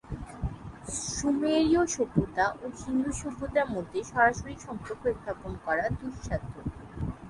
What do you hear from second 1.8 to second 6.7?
সভ্যতা ও সিন্ধু সভ্যতার মধ্যে সরাসরি সম্পর্ক স্থাপন করা দুঃসাধ্য।